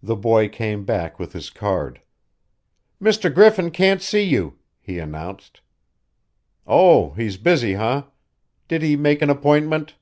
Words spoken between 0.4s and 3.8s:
came back with his card. "Mr. Griffin